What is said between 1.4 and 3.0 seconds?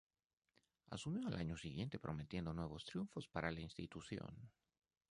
siguiente prometiendo nuevos